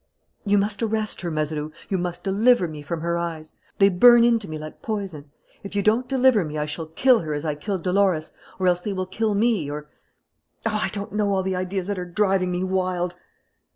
You 0.47 0.57
must 0.57 0.81
arrest 0.81 1.21
her, 1.21 1.29
Mazeroux. 1.29 1.71
You 1.87 1.99
must 1.99 2.23
deliver 2.23 2.67
me 2.67 2.81
from 2.81 3.01
her 3.01 3.19
eyes. 3.19 3.53
They 3.77 3.87
burn 3.89 4.23
into 4.23 4.49
me 4.49 4.57
like 4.57 4.81
poison. 4.81 5.29
If 5.61 5.75
you 5.75 5.83
don't 5.83 6.09
deliver 6.09 6.43
me 6.43 6.57
I 6.57 6.65
shall 6.65 6.87
kill 6.87 7.19
her 7.19 7.35
as 7.35 7.45
I 7.45 7.53
killed 7.53 7.83
Dolores 7.83 8.33
or 8.57 8.67
else 8.67 8.81
they 8.81 8.93
will 8.93 9.05
kill 9.05 9.35
me 9.35 9.69
or 9.69 9.91
Oh, 10.65 10.79
I 10.83 10.87
don't 10.91 11.13
know 11.13 11.31
all 11.31 11.43
the 11.43 11.55
ideas 11.55 11.85
that 11.85 11.99
are 11.99 12.05
driving 12.09 12.49
me 12.51 12.63
wild 12.63 13.15